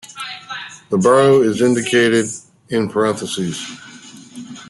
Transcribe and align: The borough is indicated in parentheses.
The 0.89 0.97
borough 0.97 1.43
is 1.43 1.61
indicated 1.61 2.25
in 2.69 2.89
parentheses. 2.89 3.59